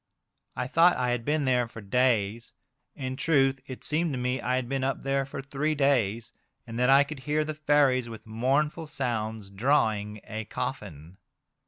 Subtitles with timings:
[0.55, 2.53] I thought I had been there for days;
[2.95, 6.33] in truth, it seemed to me I had been up there for three days,
[6.65, 11.17] and that I could hear the fairies with mournful sounds drawing a coffin.